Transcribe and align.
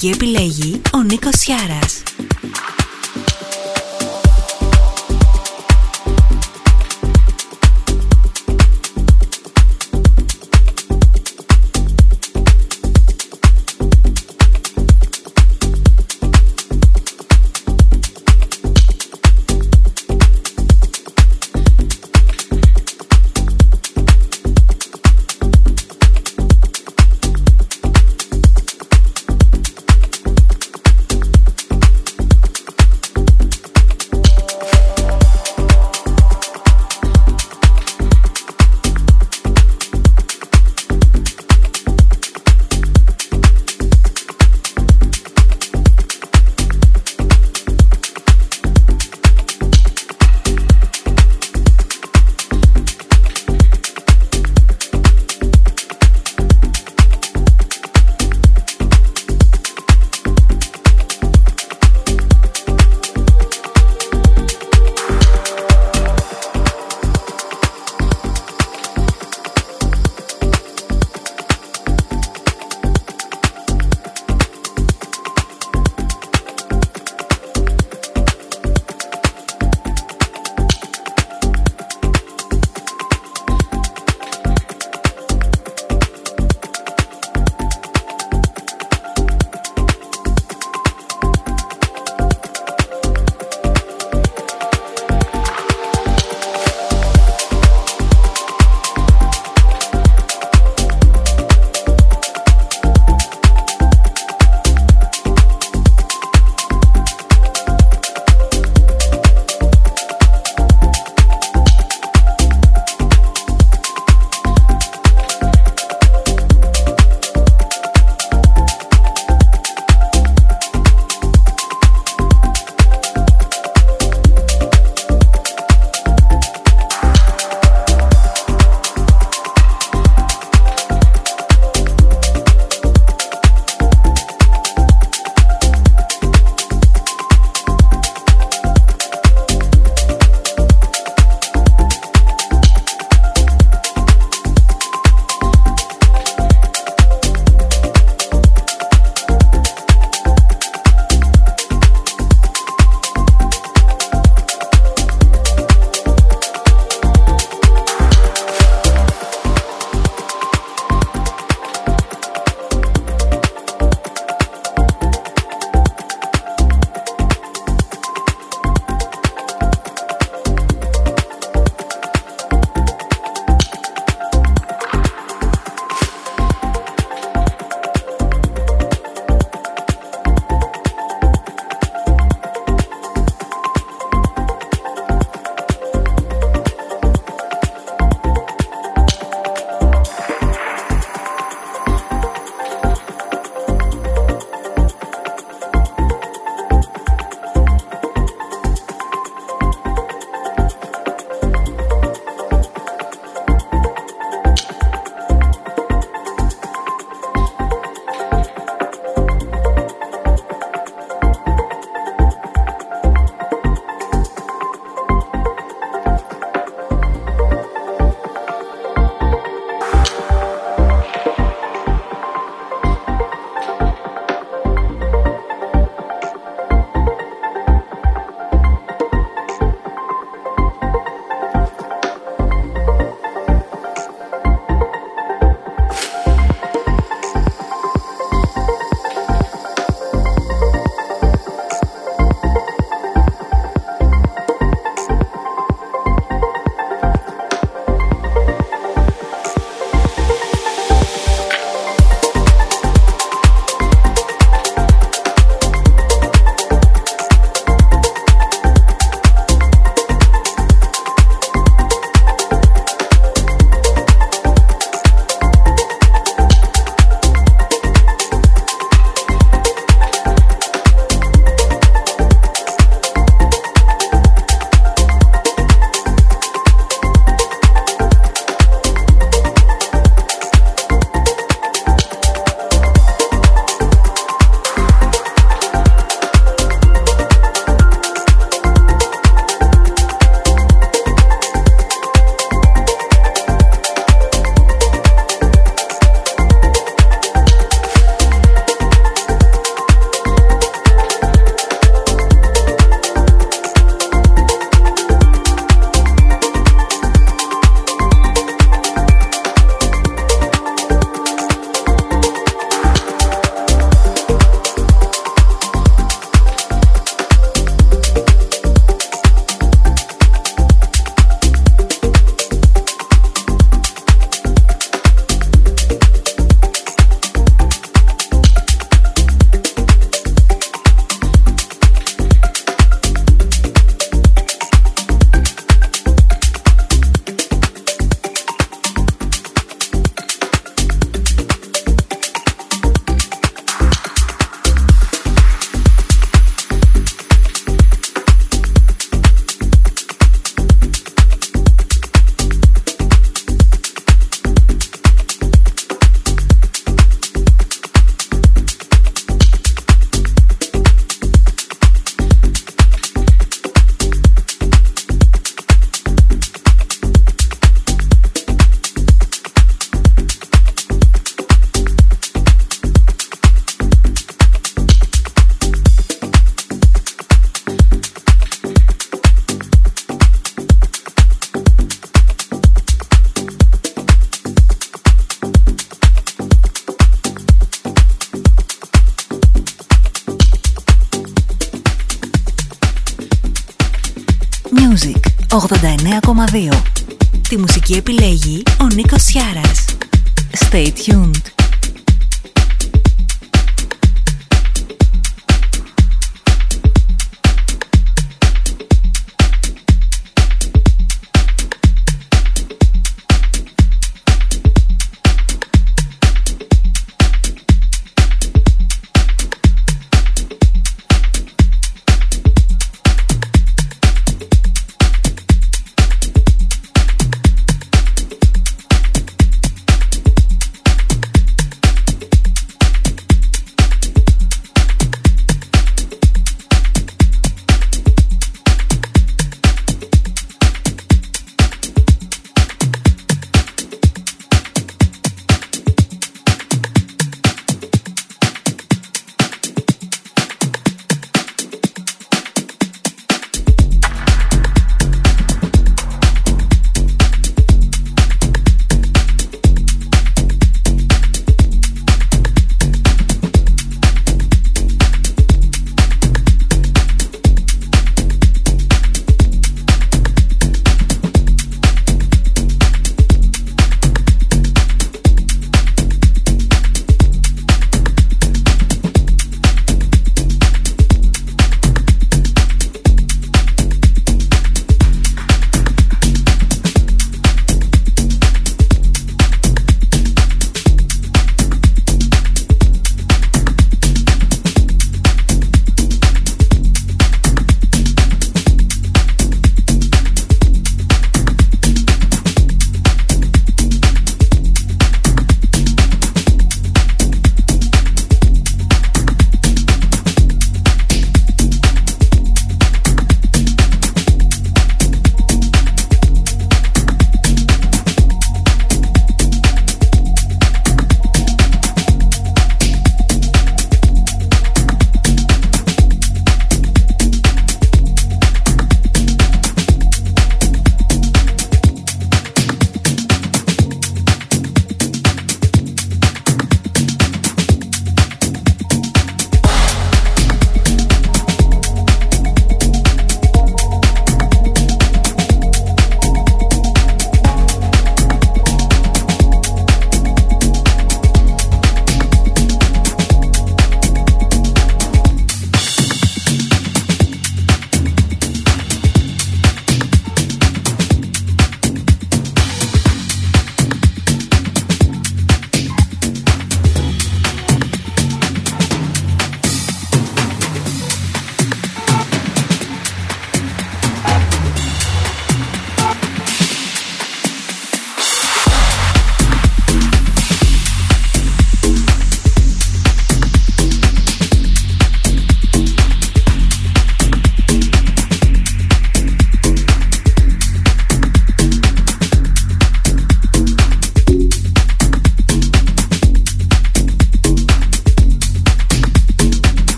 Τη 0.00 0.06
μουσική 0.06 0.24
επιλέγει 0.26 0.80
ο 0.92 1.02
Νίκος 1.02 1.34
Σιάρας. 1.38 2.02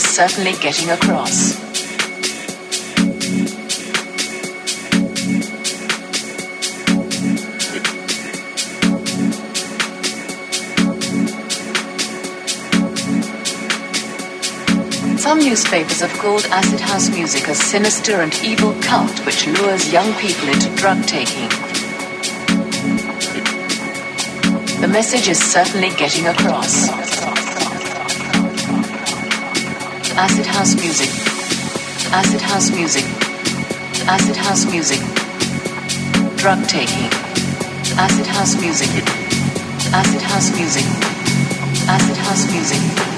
Certainly 0.00 0.52
getting 0.62 0.88
across. 0.88 1.60
Some 15.20 15.40
newspapers 15.40 16.00
have 16.00 16.12
called 16.12 16.44
acid 16.46 16.80
house 16.80 17.10
music 17.10 17.48
a 17.48 17.54
sinister 17.54 18.22
and 18.22 18.34
evil 18.42 18.74
cult 18.80 19.26
which 19.26 19.46
lures 19.46 19.92
young 19.92 20.14
people 20.14 20.48
into 20.48 20.74
drug 20.76 21.02
taking. 21.04 21.48
The 24.80 24.88
message 24.88 25.28
is 25.28 25.38
certainly 25.38 25.90
getting 25.96 26.28
across. 26.28 27.01
Acid 30.16 30.46
house 30.46 30.74
music, 30.74 31.08
acid 32.12 32.40
house 32.40 32.70
music, 32.70 33.04
acid 34.06 34.36
house 34.36 34.64
music, 34.66 35.00
drug 36.36 36.62
taking, 36.68 37.10
acid 37.98 38.26
house 38.26 38.60
music, 38.60 38.88
acid 39.92 40.22
house 40.22 40.50
music, 40.56 40.84
acid 41.88 42.16
house 42.16 42.50
music. 42.52 43.11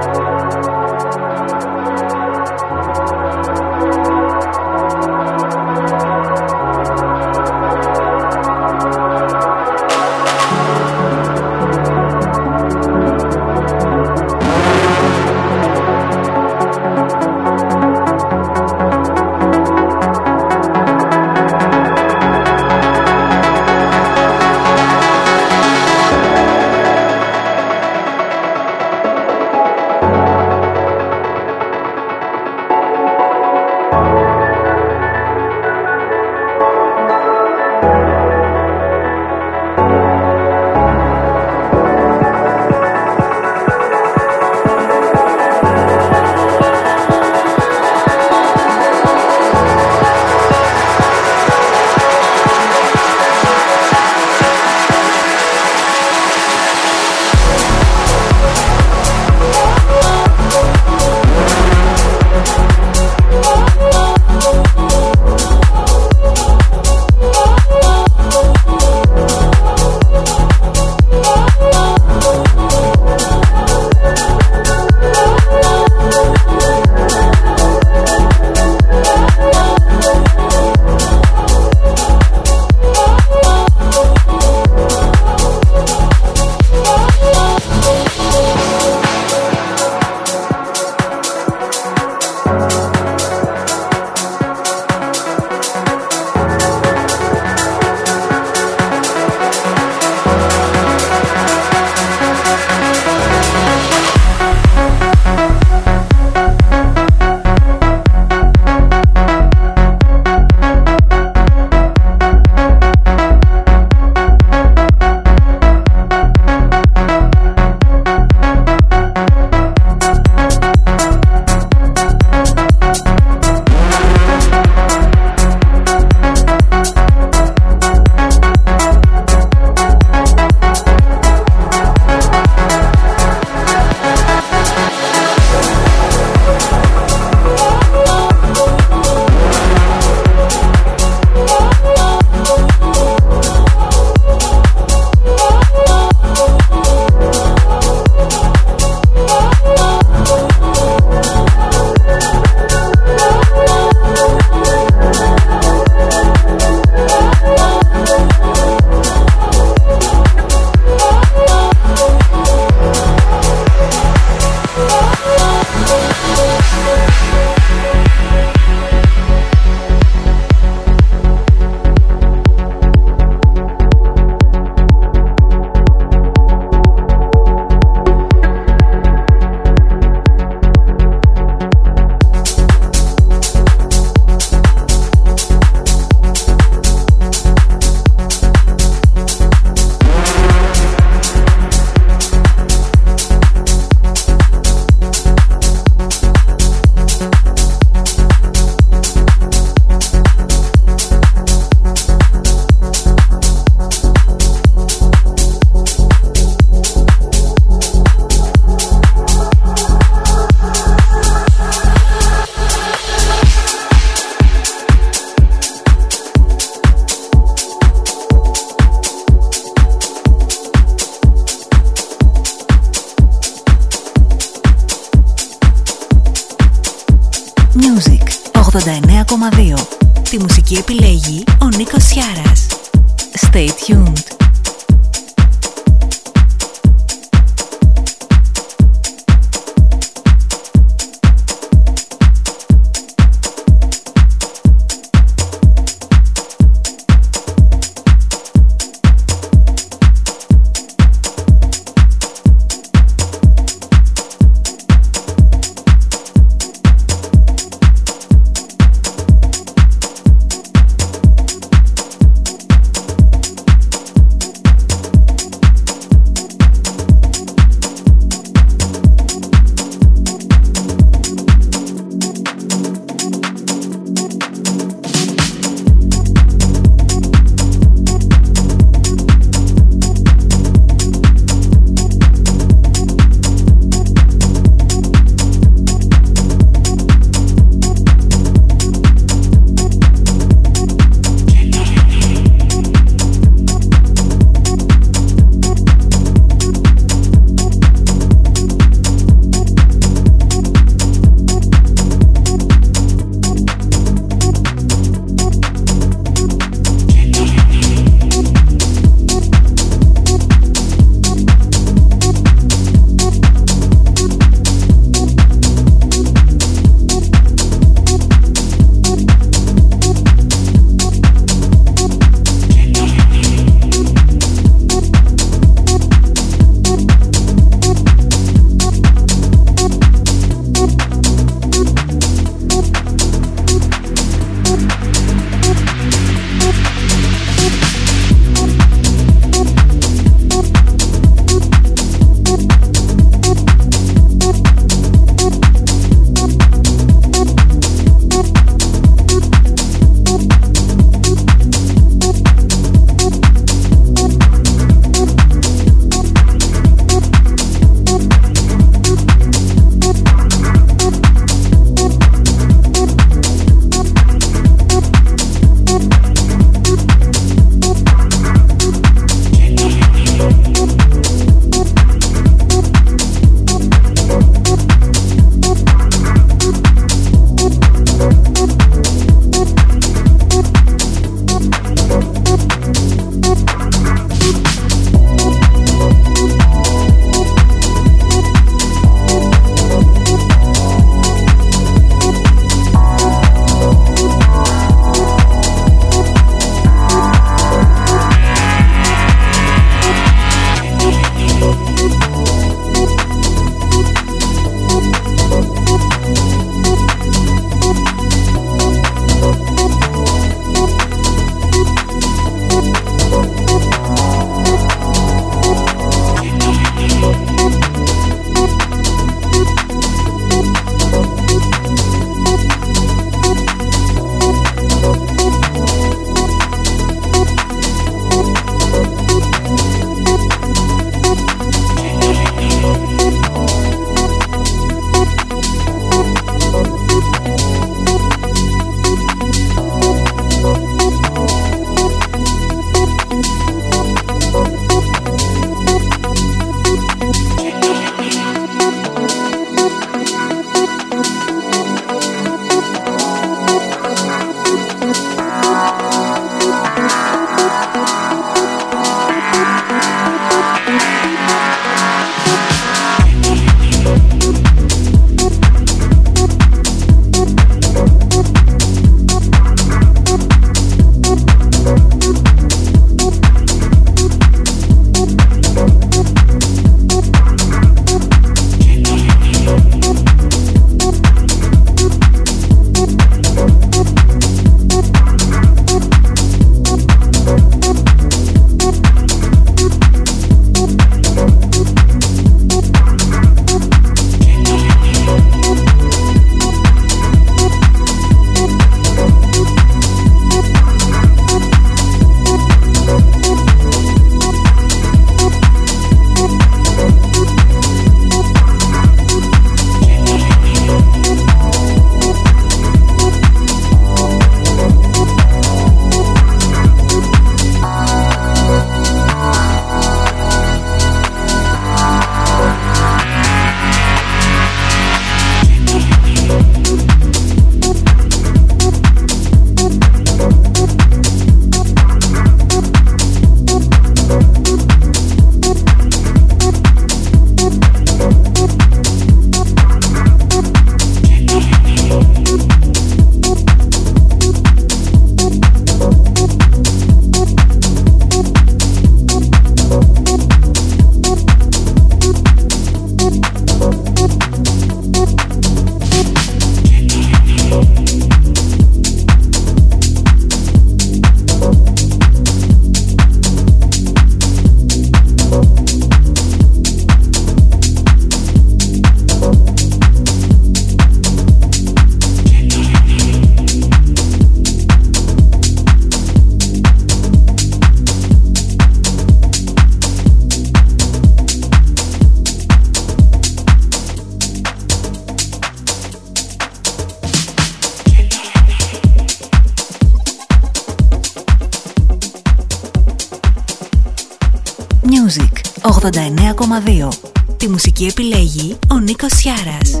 89,2 596.02 597.08
Τη 597.56 597.68
μουσική 597.68 598.06
επιλέγει 598.06 598.78
ο 598.90 598.98
Νίκος 598.98 599.32
Σιάρας. 599.32 600.00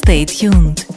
Stay 0.00 0.24
tuned. 0.24 0.93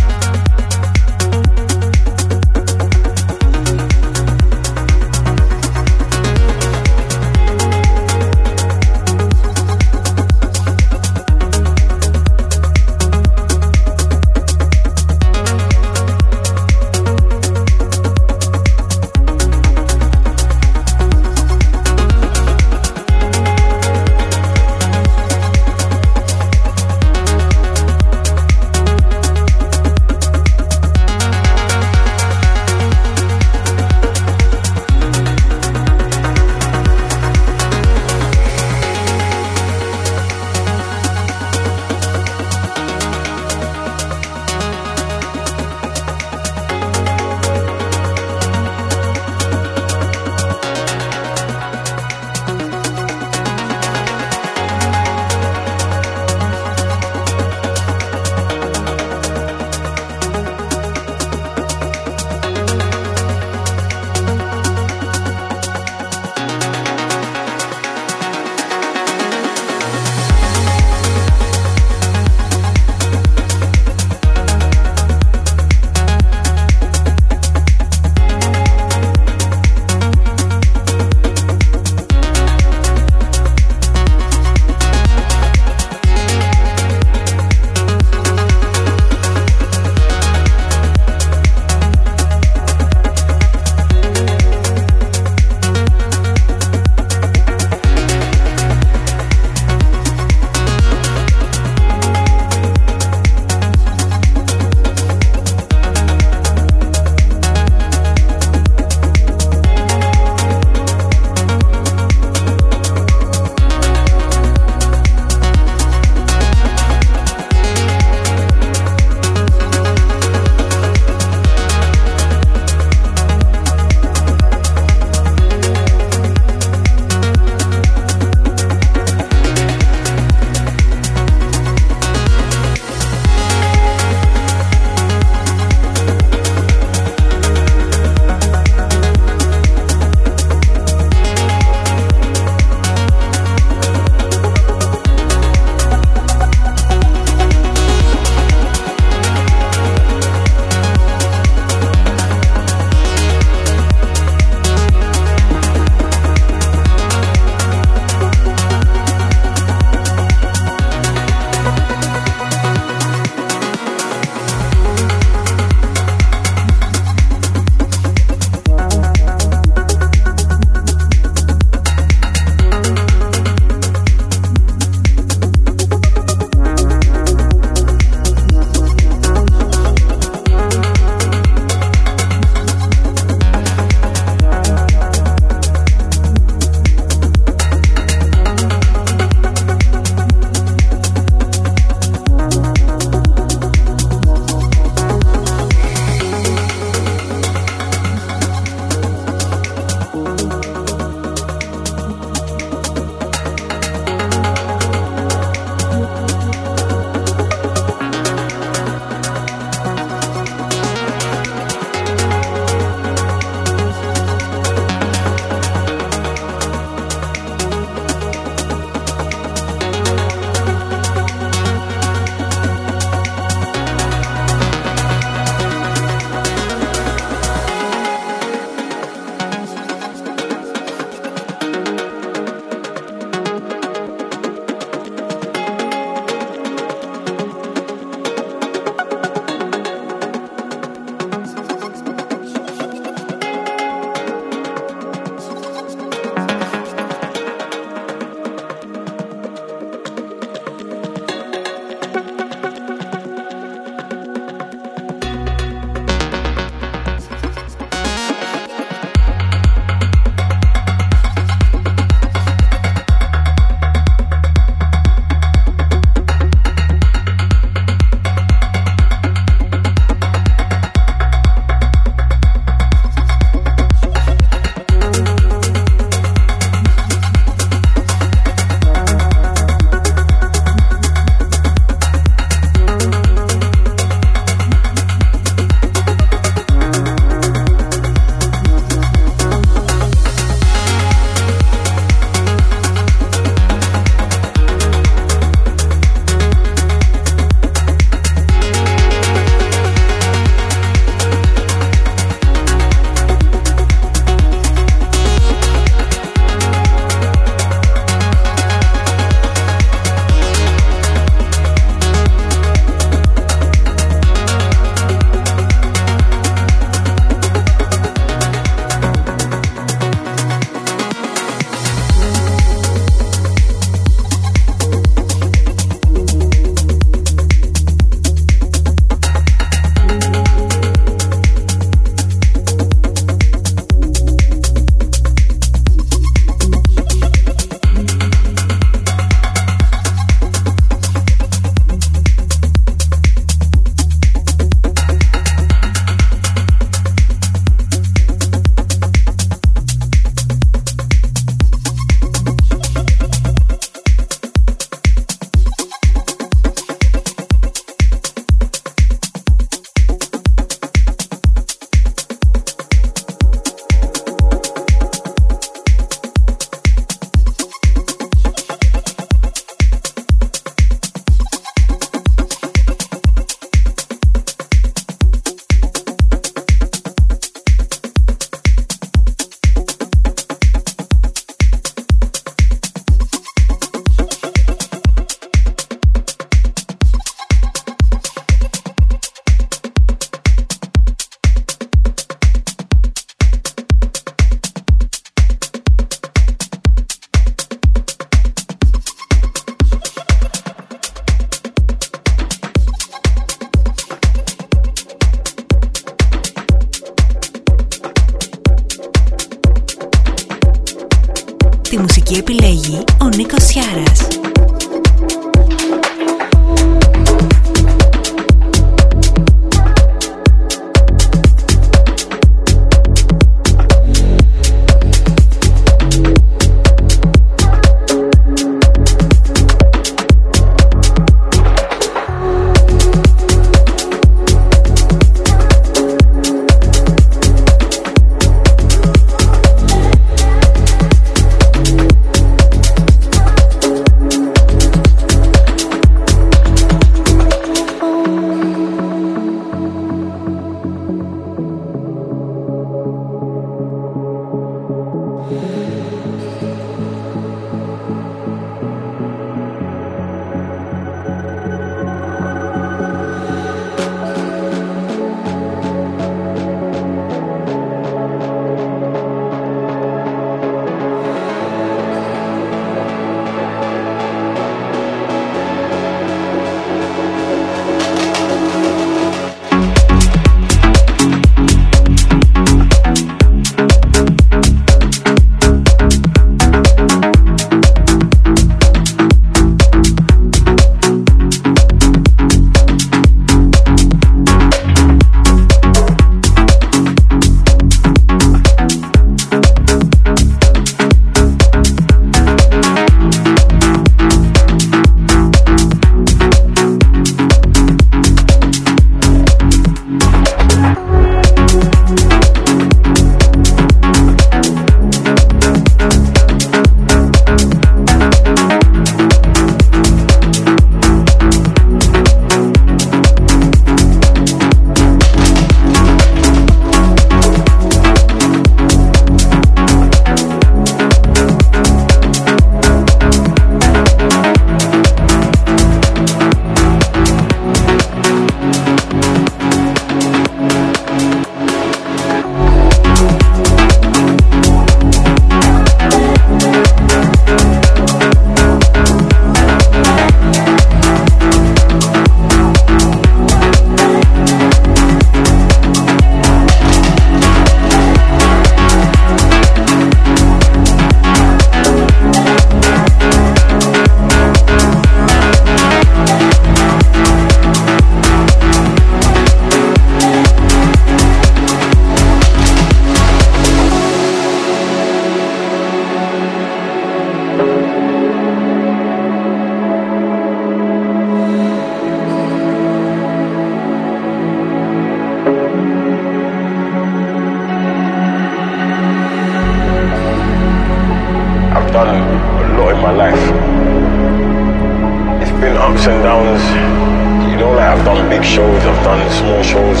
big 598.32 598.44
shows, 598.44 598.82
I've 598.88 599.04
done 599.04 599.20
small 599.30 599.62
shows. 599.62 600.00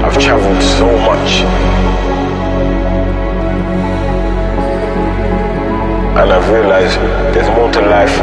I've 0.00 0.16
traveled 0.18 0.62
so 0.62 0.88
much. 1.10 1.44
And 6.16 6.32
I've 6.32 6.48
realized 6.48 6.96
there's 7.34 7.50
more 7.54 7.70
to 7.76 7.82
life. 7.82 8.16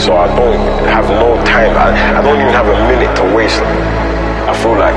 So 0.00 0.16
I 0.16 0.26
don't 0.40 0.56
have 0.88 1.06
no 1.10 1.36
time. 1.44 1.76
I, 1.76 1.88
I 2.18 2.22
don't 2.22 2.40
even 2.40 2.54
have 2.54 2.66
a 2.66 2.78
minute 2.88 3.14
to 3.20 3.24
waste. 3.36 3.60
I 4.48 4.54
feel 4.62 4.76
like 4.86 4.96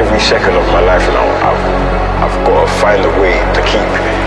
every 0.00 0.20
second 0.20 0.56
of 0.56 0.66
my 0.72 0.80
life 0.80 1.06
now, 1.12 1.28
I've, 1.48 1.64
I've 2.24 2.46
got 2.46 2.64
to 2.64 2.80
find 2.80 3.04
a 3.04 3.12
way 3.20 3.36
to 3.56 3.60
keep 3.68 4.23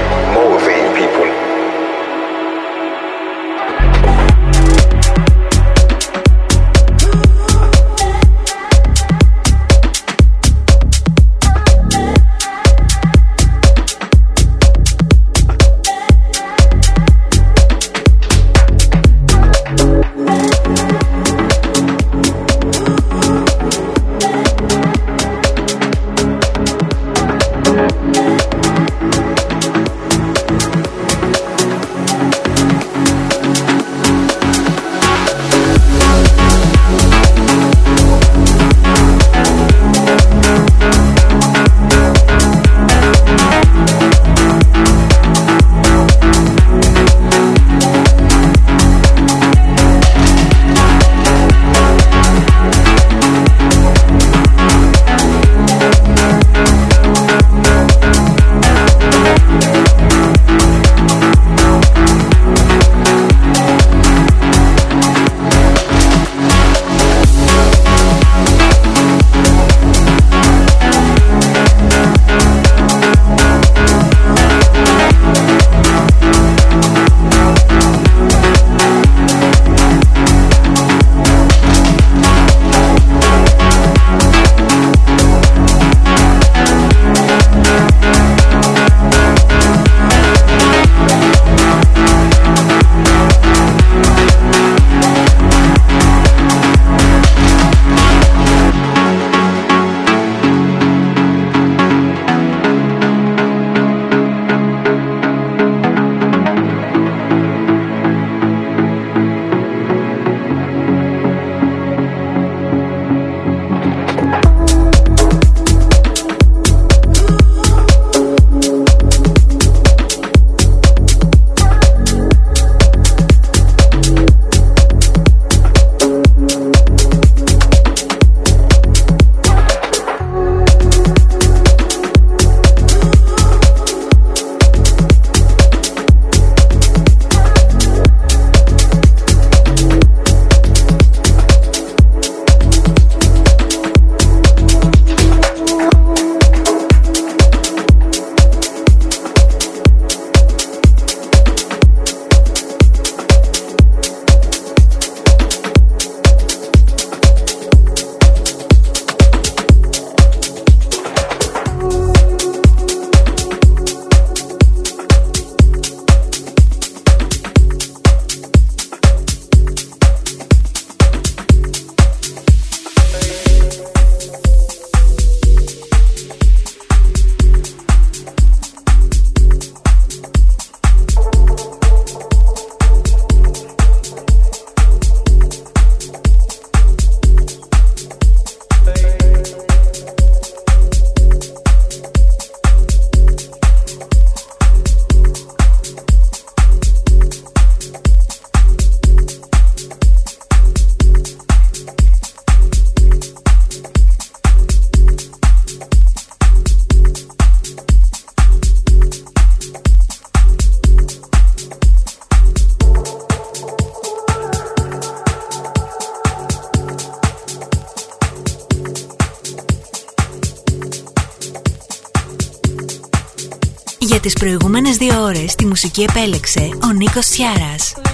μουσική 225.98 226.20
επέλεξε 226.20 226.70
ο 226.84 226.92
Νίκος 226.92 227.26
Σιάρας. 227.26 228.07